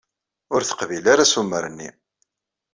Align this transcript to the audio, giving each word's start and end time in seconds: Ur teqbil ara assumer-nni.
Ur 0.55 0.61
teqbil 0.63 1.05
ara 1.13 1.23
assumer-nni. 1.25 1.89